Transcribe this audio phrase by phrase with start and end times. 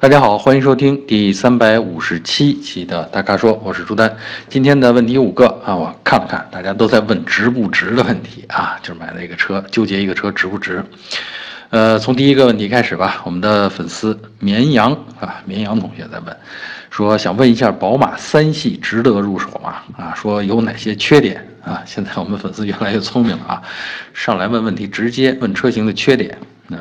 [0.00, 4.16] 大家好，欢迎收听第三百五十七期的大咖说，我是朱丹。
[4.48, 10.84] 今天的问题五个啊，我看了看，大家都在问值不值的问题啊， 就是买了一个车，纠结一个车值不值。
[11.70, 13.20] 呃，从第一个问题开始吧。
[13.24, 16.36] 我们的粉丝绵羊啊，绵羊同学在问，
[16.90, 19.82] 说想问一下宝马三系值得入手吗？
[19.96, 21.82] 啊，说有哪些缺点啊？
[21.84, 23.62] 现在我们粉丝越来越聪明了啊，
[24.14, 26.38] 上来问问题，直接问车型的缺点。
[26.68, 26.78] 嗯，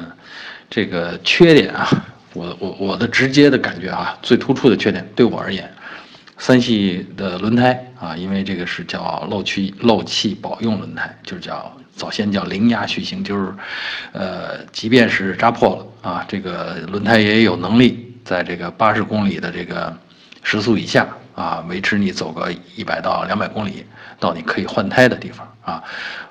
[0.69, 1.89] 这个缺点啊。
[2.37, 5.67] 我我我的直接的感觉啊，最突出的缺点对我而言，
[6.37, 13.51] 三系的轮胎啊，因为这个是叫漏气漏气保用轮胎，就是叫早先叫零压续行，就是，
[14.11, 19.91] 呃，即便是扎破了啊，这个轮胎也有能力在这个八十公里的这个
[20.43, 23.83] 时速以下啊，维持你走个一百到两百公里
[24.19, 25.83] 到你可以换胎的地方啊，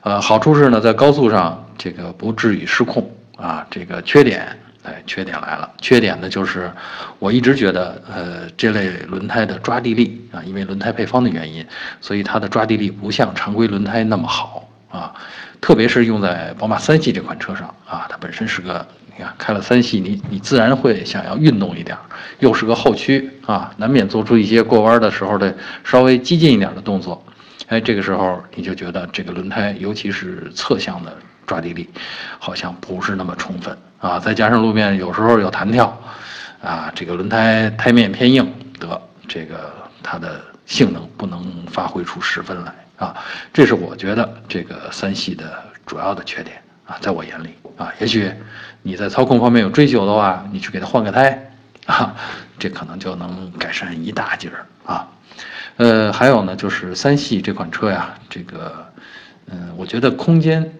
[0.02, 4.56] 呃，好处是呢，在高速上这个不至于失控啊，这个缺点。
[4.86, 5.68] 哎，缺点来了。
[5.80, 6.70] 缺点呢，就是
[7.18, 11.66] 我一直觉得，呃，这类轮胎的抓地力啊，因为轮胎配方的原因，
[12.00, 15.12] 所以它的抓地力不像常规轮胎那么好啊。
[15.60, 21.96] 特别是用在宝马三系这款车上啊，它本身是个，你看开了三系，你你自然会想要运动一点，
[22.38, 27.20] 又是个后驱啊，难免做出一些过弯的时候的稍微激进一点的动作。
[27.66, 31.12] 哎，这个时候你就觉得这个轮胎，尤其是侧向的。
[31.46, 31.88] 抓地力
[32.40, 36.00] 好像不是那么充分啊，再加上路面有时候有弹跳，
[36.62, 38.48] 啊，这个轮胎胎面偏硬，
[38.78, 43.16] 得这个它的性能不能发挥出十分来啊，
[43.52, 48.32] 这是我觉得这个三系的主要的缺点啊，在我眼里啊，也许
[48.80, 51.52] 你在操控方面有追求的话，你去给它换个胎
[51.86, 52.14] 啊，
[52.60, 55.08] 这可能就能改善一大截儿啊，
[55.78, 58.86] 呃，还有呢，就是三系这款车呀，这个，
[59.50, 60.72] 嗯，我觉得空间。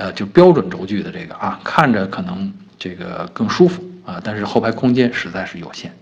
[0.00, 5.92] 呃，就标准轴距的这个啊，看着可能这个更舒服啊，但是后排空间实在是有限。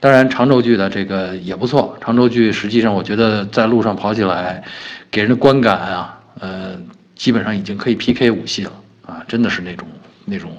[0.00, 1.98] 当然，长轴距的这个也不错。
[2.00, 4.62] 长轴距实际上我觉得在路上跑起来，
[5.10, 6.80] 给人的观感啊，呃，
[7.16, 8.72] 基本上已经可以 PK 五系了
[9.04, 9.88] 啊，真的是那种
[10.24, 10.56] 那种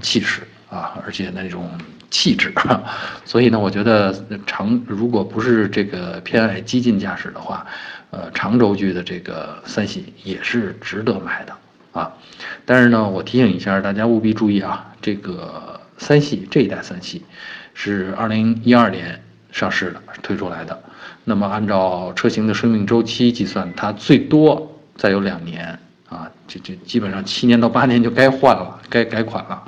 [0.00, 1.70] 气势啊，而且那种
[2.10, 2.52] 气质。
[3.24, 4.12] 所以呢，我觉得
[4.44, 7.64] 长如果不是这个偏爱激进驾驶的话，
[8.10, 11.56] 呃，长轴距的这个三系也是值得买的。
[11.92, 12.12] 啊，
[12.64, 17.22] 但是呢，我提醒一下大家务必注意啊，这个三系这一代三系
[17.74, 20.82] 是二零一二年上市的推出来的，
[21.24, 29.62] 那么按照车型的生命周期计算，它最多再有两年啊，这这基本上七年到八年就该换了，该改款了，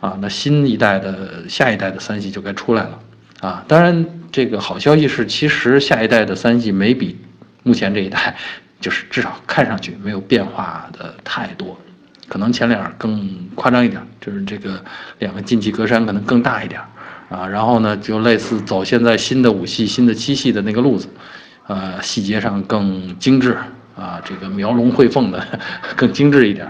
[0.00, 2.98] 啊，那新一代的下一代的三系就该出来了，
[3.40, 7.16] 啊，当然这个好消息是，其实下一代的三系没比
[7.62, 8.36] 目前这一代。
[8.80, 11.78] 就是至少看上去没有变化的太多，
[12.28, 14.82] 可能前脸更夸张一点，就是这个
[15.18, 16.80] 两个进气格栅可能更大一点，
[17.28, 21.08] 啊，然后呢就类似走现在新的五系、新的七系的那个路子，
[21.66, 23.54] 呃，细节上更精致，
[23.94, 25.46] 啊，这个描龙绘凤的
[25.94, 26.66] 更精致一点，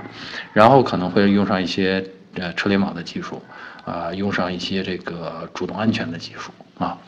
[0.53, 2.05] 然后可能会用上一些
[2.35, 3.41] 呃车联网的技术，
[3.85, 6.99] 啊，用上一些这个主动安全的技术，啊，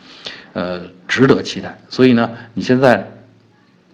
[0.53, 1.77] 呃，值得期待。
[1.89, 3.05] 所以呢，你现在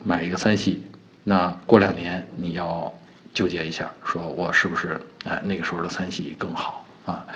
[0.04, 0.82] 买一个三系。
[1.28, 2.91] 那过两年你要
[3.34, 7.27] 纠结一下，说我是不是哎那个时候的三系更好啊？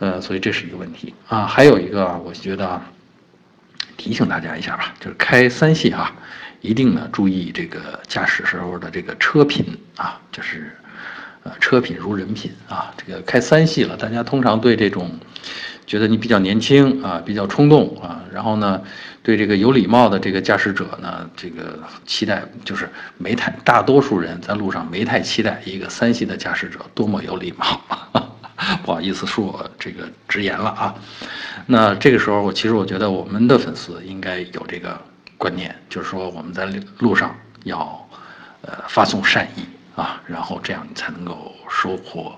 [0.00, 1.46] 呃，所以这是一个问题啊。
[1.46, 2.82] 还有一个，我觉得
[3.96, 6.12] 提醒大家一下吧，就是开三系啊，
[6.62, 10.76] 一定呢注意这个驾驶时候的这个车品啊，就是
[11.44, 12.92] 呃车品如人品啊。
[12.96, 15.10] 这个开三系了，大家通常对这种。
[15.84, 18.80] 觉得你比较年轻啊，比较冲动啊，然后呢，
[19.22, 22.88] 对这个有礼貌的这个驾驶者呢，这个期待就是
[23.18, 27.78] 没太大多数人在路上没太期待一个三系的驾驶者多么有礼貌，
[28.84, 30.94] 不好意思恕我这个直言了啊。
[31.66, 34.98] 那这个时候我其实我觉得我们的粉丝应该有这个
[35.36, 36.64] 观念，就是说我们在
[36.98, 38.08] 路上要
[38.62, 39.62] 呃发送善意
[39.94, 42.34] 啊，然后这样你才能够收获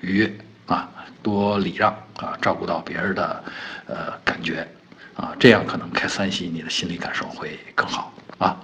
[0.00, 0.32] 愉悦
[0.66, 0.88] 啊。
[1.22, 3.44] 多礼让啊，照顾到别人的
[3.86, 4.68] 呃感觉
[5.16, 8.60] 啊，这样可能开三系你的心理感受会更好啊。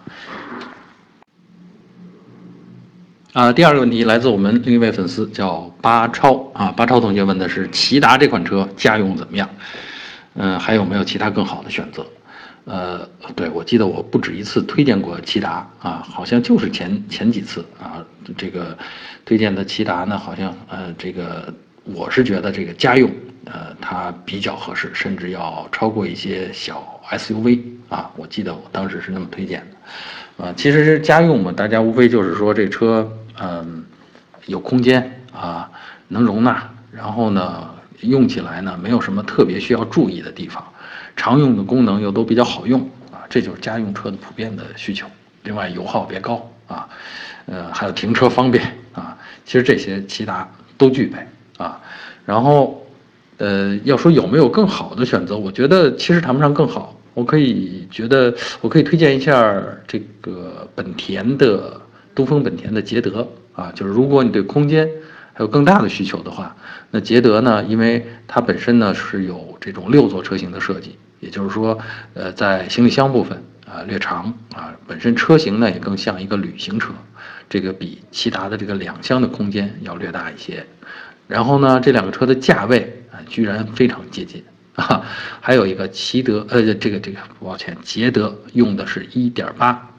[3.32, 9.48] 啊，第二个问题来自我们另一位粉丝叫巴超啊，巴超同学问的是骐达这款车家用怎么样？
[10.34, 12.06] 嗯，还有没有其他更好的选择？
[12.64, 18.04] 呃，对我记得我不止一次推荐过骐达啊，好像就是前前几次啊，
[18.36, 18.76] 这个
[19.24, 21.52] 推荐的骐达呢，好像呃这个。
[21.94, 23.10] 我是觉得这个家用，
[23.46, 27.58] 呃，它比较合适，甚至要超过一些小 SUV
[27.88, 28.10] 啊。
[28.16, 29.66] 我记得我当时是那么推荐
[30.38, 33.10] 的，啊，其实是家用嘛，大家无非就是说这车，
[33.40, 33.82] 嗯，
[34.44, 35.68] 有空间啊，
[36.06, 40.62] 能容纳，然后呢，用起来呢没有什么特别需要注意的地方，
[41.20, 42.80] 常用的功能又都比较好用
[43.12, 45.06] 啊，这就是家用车的普遍的需求。
[45.42, 46.88] 另外油耗别高啊，
[47.44, 51.18] 呃，还有停车方便啊，其实这些骐达都具备
[51.58, 51.78] 啊。
[52.24, 52.86] 然后，
[53.36, 56.98] 呃，要说有没有更好的选择，我觉得其实谈不上更好。
[57.12, 61.78] 我可以觉得，我可以推荐一下这个本田的
[62.14, 64.88] 东风本田的捷德啊，就是如果你对空间
[65.34, 66.56] 还有更大的需求的话，
[66.90, 71.78] 那捷德呢，因为它本身呢是有这种六座车型的设计，也就是说，
[72.14, 76.92] 呃，在行李箱部分啊略长啊，本身车型呢也更像一个旅行车，
[77.48, 80.66] 这个比骐达的这个两厢的空间要略大一些。
[81.28, 84.42] 然后呢，这两个车的价位啊，居然非常接近。
[84.76, 85.04] 啊，
[85.40, 89.90] 还有一个骐德，呃，这个这个，抱歉，捷德用的是一点八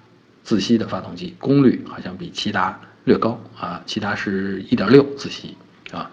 [0.43, 5.55] 自吸的发动机，功率好像比骐达略高啊，骐达是一点六自吸
[5.91, 6.09] 啊，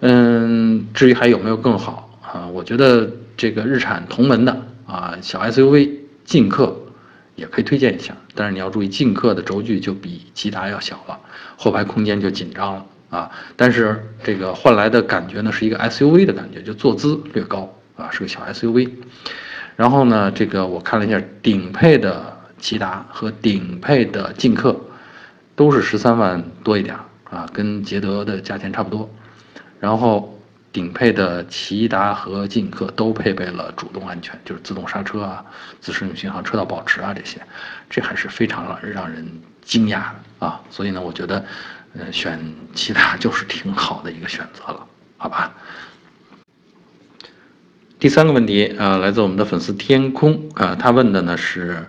[0.00, 2.46] 嗯，至于还有没有更好啊？
[2.48, 3.08] 我觉得
[3.42, 5.90] 这个日产同门的啊小 SUV
[6.24, 6.76] 劲客
[7.34, 11.18] 也可以推荐一下，但是你要注意，劲客的轴距就比骐达要小了，
[11.56, 17.68] 后排空间就紧张了啊，但是这个换来的感觉呢是一个 SUV 的感觉，就坐姿略高。
[17.96, 18.88] 啊，是个小 SUV，
[19.74, 24.80] 然后呢，这个我看了一下，顶配的骐达和顶配的劲客
[25.56, 26.96] 都是十三万多一点
[27.28, 29.10] 啊，跟捷德的价钱差不多。
[29.80, 30.41] 然后
[30.72, 35.44] 顶配的骐达和劲客都配备了主动安全，就是自动刹车啊、
[35.80, 37.40] 自适应巡航、车道保持啊这些，
[37.90, 39.26] 这还是非常让让人
[39.60, 39.98] 惊讶
[40.38, 40.60] 的啊。
[40.70, 41.44] 所以呢，我觉得，
[41.98, 42.40] 呃，选
[42.74, 44.86] 骐达 就是挺好的一个选择了，
[45.18, 45.54] 好吧？
[47.98, 51.86] 第三个问题啊，来自我们的粉丝天空啊，他问的呢是，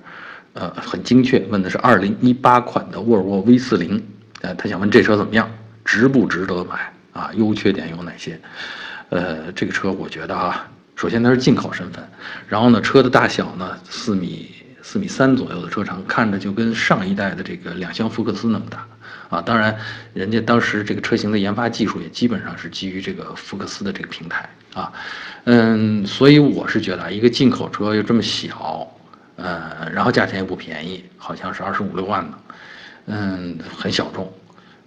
[0.54, 4.06] 呃，很精确，问的是二零一八款的沃尔沃 V 四零，
[4.42, 5.50] 呃，他想问这车怎么样，
[5.84, 7.32] 值不值得买啊？
[7.36, 8.40] 优缺点有哪些？
[9.10, 12.04] 呃，这个车我觉得啊，首先它是进口身份，
[12.48, 14.50] 然后呢，车的大小呢，四米
[14.82, 18.86] 四米三左右的车长，看着就跟上一代的这个两厢福克斯那么大。
[19.30, 19.76] 啊，当然，
[20.14, 24.94] 人家当时这个车型的研发技术也基本上是基于这个福克斯的这个平台啊，
[25.46, 28.88] 嗯，所以我是觉得一个进口车又这么小，
[29.38, 32.38] 呃，然后价钱也不便宜，好像是二十五六万呢，
[33.08, 34.32] 嗯，很小众，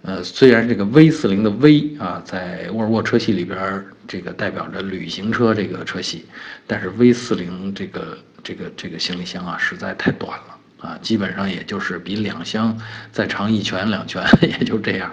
[0.03, 6.25] 呃，虽然这个 V 四零的 V 啊，在沃尔沃车系里边这个代表着旅行车这个车系，
[6.65, 10.53] 但是 V 四零这个这个这个行李箱啊，实在太短了。
[10.79, 12.79] 啊，基本上也就是比两厢
[13.11, 15.11] 再长一拳两拳， 也就这样。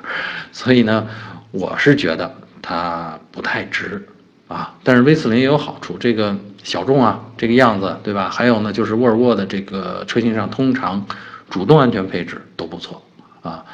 [0.52, 1.08] 所以呢，
[1.52, 4.06] 我是觉得它不太值
[4.46, 4.76] 啊。
[4.84, 8.28] 但是 V 四零也有好处，这个小众啊，这个样子，对吧？
[8.28, 11.06] 还有呢，就是沃尔沃的这个车型上通常
[11.48, 13.02] 主动安全配置都不错
[13.40, 13.64] 啊。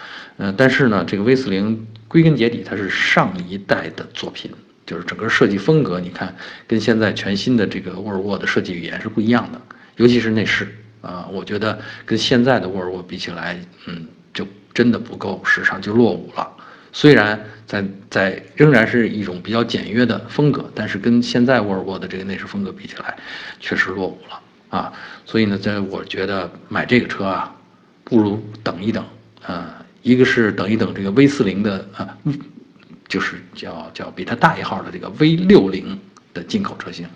[0.43, 4.51] 嗯，但是呢，这个 V 四零归根结底它是上一代的作品，
[4.87, 6.35] 就是整个设计风格，你看
[6.67, 9.61] 跟现在全新的这个沃尔沃的设计语言是不一样的，
[9.97, 10.67] 尤其是内饰。
[11.03, 16.51] 啊，我觉得跟现在的沃尔沃比起来，嗯，就真的不够时尚，就落伍了。
[16.93, 23.15] 虽然在在仍然是一种比较简约的风格，但是跟现在沃尔沃的这个内饰风格比起来，
[23.61, 24.41] 确实落伍了
[24.79, 24.93] 啊。
[25.27, 27.55] 所以呢，在我觉得买这个车啊，
[28.05, 29.05] 不如等一等。
[29.47, 32.17] 啊，一个是等一等这个 V 四零的啊，
[33.09, 35.99] 就是叫叫比它大一号的这个 V 六零
[36.35, 37.07] 的进口车型，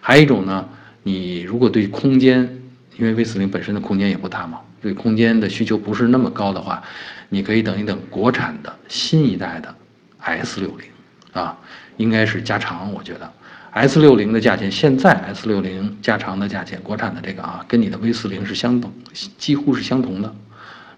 [0.00, 0.68] 还有一种呢，
[1.02, 2.62] 你如果对空间。
[2.98, 6.82] 因为 V 四零本身的空间也不大嘛，对空间的需求不是那么高的话，
[7.28, 9.74] 你可以等一等国产的新一代的
[10.18, 10.86] S 六零
[11.34, 11.58] 啊，
[11.98, 12.90] 应该是加长。
[12.94, 13.30] 我觉得
[13.72, 18.90] S 六零的价钱，现在 S 六零加长的价钱，国产的这个啊，跟你的 V 四零是相等，
[19.36, 20.34] 几乎是相同的。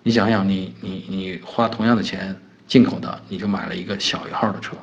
[0.08, 2.34] 你想想，你你你花同样的钱
[2.66, 4.74] 进口的，你就买了一个小一号的车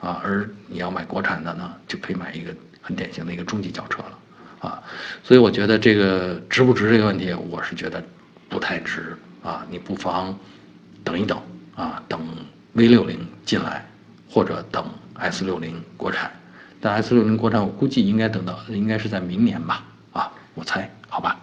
[0.00, 2.52] 啊，而你要买国产的呢，就可以买一个
[2.82, 4.18] 很典型的一个中级轿车了。
[4.58, 4.82] 啊，
[5.22, 8.02] 所以我觉得这个值不值这个问题，我是觉得
[8.48, 9.64] 不太值啊。
[9.70, 10.36] 你不妨
[11.04, 11.40] 等一等
[11.76, 12.20] 啊，等
[12.72, 13.86] V 六零进来，
[14.28, 14.84] 或者等
[15.20, 16.32] S 六零国产。
[16.80, 19.84] 但 S 六零国产，我估计应该等到，应该是在明年吧？
[20.12, 21.38] 啊，我猜，好吧。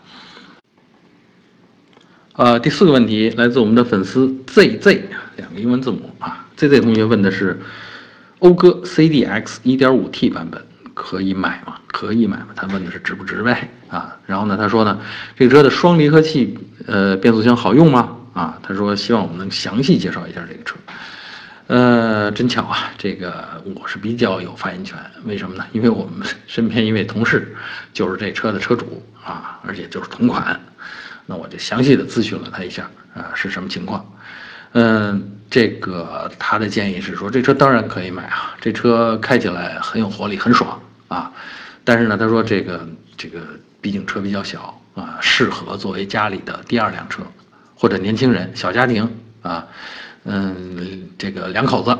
[2.35, 5.01] 呃，第四个问题来自我们的粉丝 ZZ，
[5.35, 6.47] 两个英文字母啊。
[6.57, 7.59] ZZ 同学问的是
[8.39, 10.61] 讴歌 CDX 1.5T 版本。
[10.93, 11.77] 可以买吗？
[11.88, 12.47] 可以买吗？
[12.55, 14.15] 他问的是值不值呗啊。
[14.25, 15.00] 然后呢，他说呢，
[15.35, 18.15] 这个车的双离合器呃变速箱好用吗？
[18.33, 20.75] 啊，他说希望我们能详细介绍一下这个车。
[21.67, 24.97] 呃，真巧啊，这个我是比较有发言权。
[25.25, 25.65] 为什么呢？
[25.71, 27.55] 因为我们身边一位同事
[27.93, 30.59] 就是这车的车主啊，而且就是同款。
[31.25, 34.05] 那我就详细的咨询了他一下啊，是什么情况？
[34.73, 41.31] 嗯，这个他的建议是说，这车当然可以买啊，这车开起来很有活力，很爽啊。
[41.83, 42.87] 但是呢，他说这个
[43.17, 43.41] 这个
[43.81, 47.21] 毕竟车比较小啊，适合作为家里的第二辆车，
[47.75, 49.09] 或者年轻人、小家庭
[49.41, 49.67] 啊，
[50.23, 51.97] 嗯，这个两口子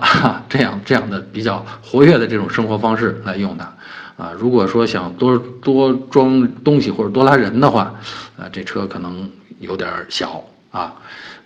[0.47, 3.73] 这样这样的比较活跃的这种生活方式来用它。
[4.21, 7.95] 啊，如果说想多多装东西或者多拉人的话，
[8.37, 9.27] 啊，这车可能
[9.59, 10.93] 有点小啊。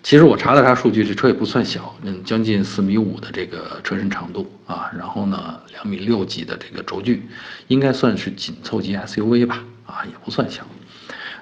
[0.04, 7.24] 其实我查了查数据，这车也不算小，嗯，将近四米五的这个车身长度啊，然后呢，两米六几的这个轴距，
[7.70, 10.68] 应该算是紧凑级 SUV 吧，啊，也不算小。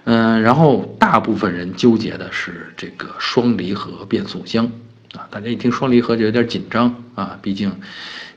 [0.04, 4.72] 嗯，然后大部分人纠结的是这个双离合变速箱
[5.16, 7.72] 啊，大家一听双离合就有点紧张啊，毕竟。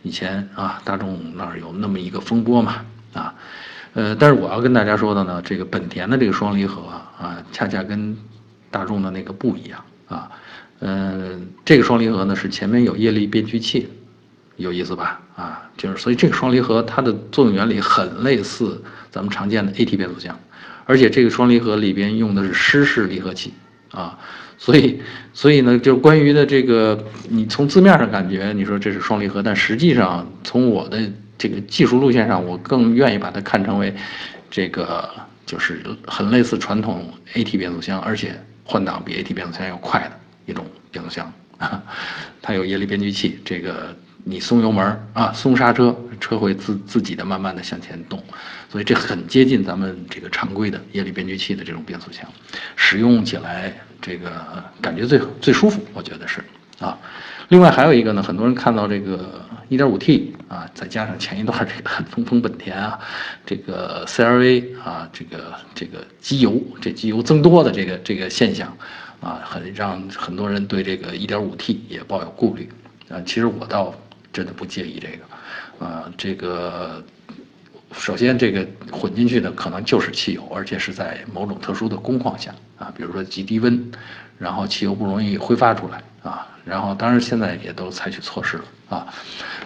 [0.02, 3.35] 以前啊，大众那儿有那么一个风波嘛，啊，
[3.92, 6.82] 呃，但是我要跟大家说的呢，这个本田的这个双离合
[7.18, 8.16] 啊，恰恰跟
[8.70, 10.30] 大众的那个不一样啊，
[10.78, 13.88] 嗯，这个双离合呢是前面有液力变矩器，
[14.54, 15.20] 有意思吧？
[15.35, 18.80] 啊，就是所以这个双离合它的作用原理很类似
[19.11, 20.38] 咱们常见的 AT 变速箱，
[20.85, 23.52] 而且这个双离合里边用的是湿式离合器
[23.96, 24.18] 啊。
[24.58, 25.00] 所以，
[25.34, 26.98] 所以呢，就关于的这个，
[27.28, 30.98] 你从字面上感觉，你说这是双离合，但实际上从我的
[31.36, 33.94] 这个技术路线上，我更愿意把它看成为，
[34.50, 35.08] 这个
[35.44, 38.34] 就是很类似传统 AT 变速箱，而且
[38.64, 40.12] 换挡比 AT 变速箱要快的
[40.46, 41.82] 一种变速箱，啊
[42.40, 43.94] 它有液力变矩器，这个。
[44.28, 48.21] 你松油门啊，松刹车，车会自自己的慢慢的向前动，
[48.68, 52.26] 所以这很接近咱们这个常规的液力变矩器的这种变速箱，
[52.75, 54.28] 使用起来这个
[54.80, 56.42] 感觉最最舒服，我觉得是
[56.80, 56.99] 啊。
[57.50, 59.40] 另外还有一个呢，很多人看到这个
[59.71, 62.99] 1.5T 啊，再加上前一段这个东风本田啊，
[63.47, 68.76] 这个 CRV 啊，这个这个机油这机油增多的这个这个现象
[69.21, 72.68] 啊，很让很多人对这个 1.5T 也抱有顾虑
[73.09, 73.23] 啊。
[73.25, 73.95] 其实我倒。
[74.33, 77.02] 真的不介意这个，啊，这个
[77.92, 83.92] 首先这个混进去的可能就是汽油，而且是在某种特殊的工况下啊，比如说极低温，
[84.38, 89.06] 然后汽油不容易挥发出来啊，然后当然现在也都采取措施了啊，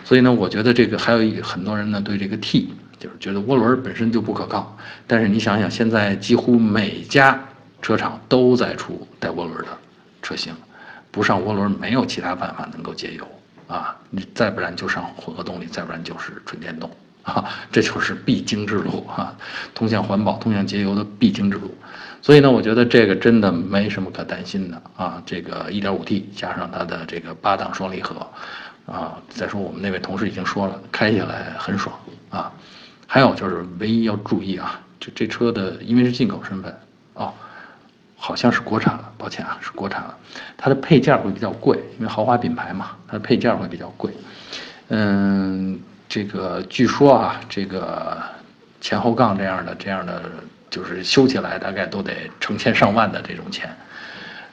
[0.05, 4.77] 所以呢，我觉得这个还有一很多人呢对这个 T 就是觉得涡轮本身就不可靠，
[5.07, 7.43] 但是你想想现在几乎每家
[7.81, 9.79] 车厂都在出带涡轮的
[10.23, 10.55] 车型，
[11.11, 13.27] 不上涡轮没有其他办法能够节油。
[13.71, 16.91] 啊，你再不然就上混合动力，再不然就是纯电动，
[17.23, 19.33] 啊，这就是必经之路啊，
[19.73, 21.73] 通向环保、通向节油的必经之路。
[22.21, 25.23] 所以呢，我觉得这个真的没什么可担心的啊。
[25.25, 28.27] 这个 1.5T 加上它的这个八档双离合，
[28.87, 31.97] 啊，再说我们那位同事已经说了，开起来很爽
[32.29, 32.53] 啊。
[33.07, 36.77] 还有就是唯一要注意啊，就这车的因为是进口身份
[37.15, 37.33] 哦。
[38.23, 40.15] 好像是国产了，抱歉啊，是国产了。
[40.59, 44.13] 它的配件会比较贵，因为豪华品牌嘛，它的配件会比较贵。
[44.89, 48.19] 嗯，这个据说啊，这个
[48.79, 50.23] 前后杠这样的、这样的，
[50.69, 53.75] 就是修起来大概都得成千上万的这种钱。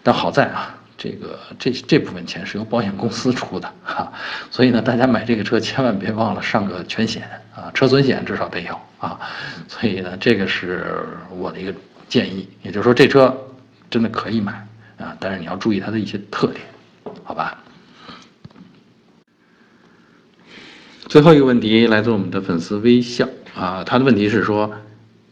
[0.01, 4.09] 但好在啊，这个这这部分钱是由保险公司出的哈，
[4.49, 9.19] 所以呢，大家买这个车千万别忘了上个全险啊，车损险至少得有啊。
[9.67, 11.73] 所以呢，这个是我的一个
[12.07, 13.35] 建议，也就是说这车。
[13.89, 14.67] 真的可以买
[14.97, 16.61] 啊，但是你要注意它的一些特点，
[17.23, 17.57] 好吧？
[21.07, 23.25] 最后一个问题来自我们的粉丝微笑
[23.55, 24.69] 啊，他的问题是说，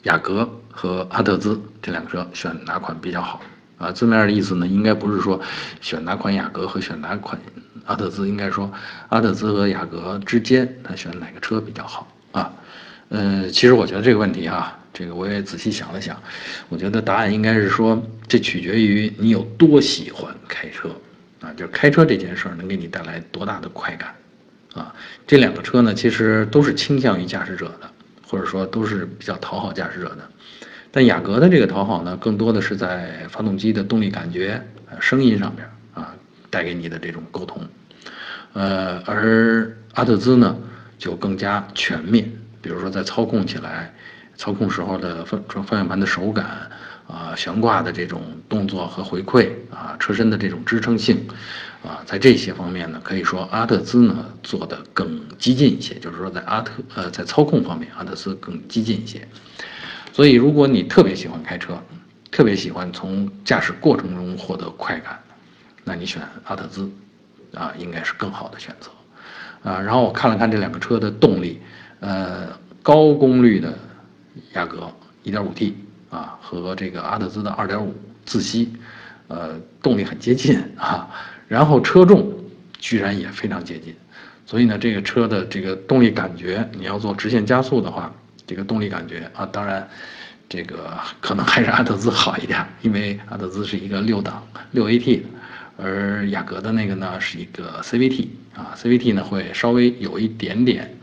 [0.03, 3.41] 雅阁和阿特兹这两个车选哪款比较好
[3.77, 3.91] 啊？
[3.91, 5.39] 字面的意思呢，应该不是说
[5.81, 7.38] 选哪款雅阁和选哪款
[7.85, 8.71] 阿特兹，应该说
[9.09, 12.07] 阿特兹和雅阁之间他选哪个车比较好？
[13.09, 14.79] 呃，其实我觉得这个问题哈。
[14.97, 16.17] 这个我也仔细想了想，
[16.69, 20.89] 我觉得答案应该是说，这取决于你有多喜欢开车，
[21.41, 24.15] 啊，就开车这件事儿能给你带来多大的快感，
[24.74, 24.95] 啊，
[25.27, 27.91] 这两个车呢，其实都是倾向于驾驶者的，
[28.25, 30.29] 或者说都是比较讨好驾驶者的，
[30.91, 34.65] 但雅阁的这个讨好呢，更多的是在发动机的动力感觉、
[35.01, 36.15] 声音上边啊，
[36.50, 37.62] 带给你的这种沟通，
[38.53, 40.55] 呃，而阿特兹呢，
[40.97, 42.31] 就更加全面，
[42.65, 43.93] 比如说在操控起来。
[44.38, 46.69] 操控时候的方方向盘的手感
[47.07, 51.25] 啊，悬挂的这种动作和回馈啊，车身的这种支撑性
[51.81, 59.25] 啊，在这些方面呢，可以说阿特兹呢做的更激进一些，就是说在阿特呃在操控方面，阿特兹更激进一些。
[60.12, 61.81] 所以如果你特别喜欢开车，
[62.29, 65.17] 特别喜欢从驾驶过程中获得快感，
[65.86, 66.91] 那你选阿特兹
[67.53, 68.91] 啊，应该是更好的选择
[69.63, 69.79] 啊。
[69.79, 71.62] 然后我看了看这两个车的动力，
[72.05, 73.74] 呃，高功率的。
[74.53, 74.91] 雅阁
[75.24, 75.74] 1.5T
[76.09, 77.88] 啊，和这个阿特兹的2.5
[78.25, 78.74] 自吸，
[79.27, 81.09] 呃，动力很接近啊。
[81.47, 82.31] 然后车重
[82.77, 83.95] 居然也非常接近，
[84.45, 88.13] 所以呢，这个车的这个动力感觉，你要做直线加速的话，
[88.45, 89.88] 这个动力感觉啊，当然，
[90.50, 95.21] 这个可能还是阿特兹好一点，因为阿特兹是一个六档六 AT，
[95.77, 100.93] 而雅阁的那个呢是一个 CVT 啊，CVT 呢会稍微有一点点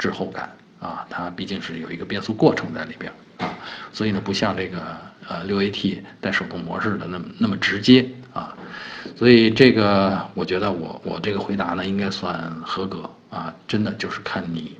[0.00, 3.54] 滞后感啊，它毕竟是有一个变速过程在里边啊，
[3.92, 4.96] 所以呢不像这个
[5.28, 8.56] 呃六 AT 带手动模式的那么那么直接啊。
[9.16, 13.54] 所以这个，我觉得我我这个回答呢，应该算合格啊！
[13.68, 14.78] 真的就是看你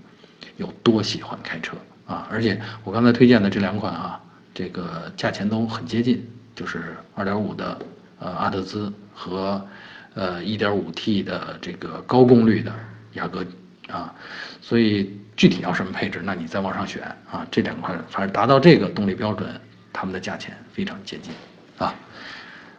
[0.57, 2.27] 有多喜欢开车啊！
[2.31, 4.21] 而且我刚才推荐的这两款啊，
[4.55, 7.79] 这个价钱都很接近，就是2.5的
[8.19, 9.67] 呃阿特兹和
[10.15, 12.73] 呃 1.5T 的这个高功率的
[13.15, 13.45] 雅阁
[13.91, 14.15] 啊，
[14.61, 17.47] 所以具体要什么配置，那你再往上选啊！
[17.51, 19.49] 这两款反正达到这个动力标准，
[19.93, 21.33] 它们的价钱非常接近
[21.79, 21.95] 啊！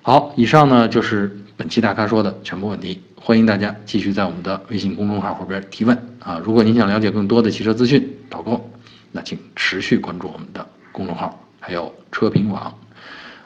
[0.01, 6.41] 好，以上呢就是本期大咖说的全部问题，欢迎大家继续在我们的微信公众号后边提问啊！
[6.43, 8.69] 如果您想了解更多的汽车资讯导购，
[9.11, 12.73] 那请持续关注我们的公众号，还有车评网。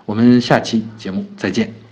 [0.06, 1.85] 我们下期节目再见。